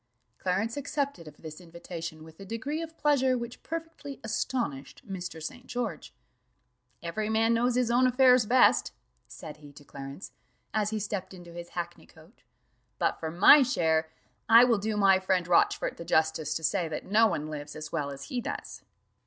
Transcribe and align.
Clarence 0.39 0.77
accepted 0.77 1.27
of 1.27 1.37
this 1.37 1.61
invitation 1.61 2.23
with 2.23 2.39
a 2.39 2.43
degree 2.43 2.81
of 2.81 2.97
pleasure 2.97 3.37
which 3.37 3.61
perfectly 3.61 4.19
astonished 4.23 5.07
Mr. 5.07 5.43
St. 5.43 5.67
George. 5.67 6.11
"Every 7.03 7.29
man 7.29 7.53
knows 7.53 7.75
his 7.75 7.91
own 7.91 8.07
affairs 8.07 8.47
best," 8.47 8.93
said 9.27 9.57
he 9.57 9.71
to 9.73 9.83
Clarence, 9.85 10.31
as 10.73 10.89
he 10.89 10.97
stepped 10.97 11.35
into 11.35 11.53
his 11.53 11.69
hackney 11.77 12.07
coach; 12.07 12.47
"but 12.97 13.19
for 13.19 13.29
my 13.29 13.61
share, 13.61 14.09
I 14.49 14.63
will 14.63 14.79
do 14.79 14.97
my 14.97 15.19
friend 15.19 15.47
Rochfort 15.47 15.97
the 15.97 16.03
justice 16.03 16.55
to 16.55 16.63
say 16.63 16.87
that 16.87 17.05
no 17.05 17.27
one 17.27 17.45
lives 17.51 17.75
as 17.75 17.91
well 17.91 18.09
as 18.09 18.23
he 18.23 18.41
does." 18.41 18.81